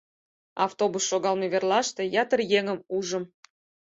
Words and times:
Автобус 0.65 1.03
шогалме 1.09 1.47
верлаште 1.53 2.03
ятыр 2.23 2.39
еҥым 2.59 2.79
ужым. 2.97 3.23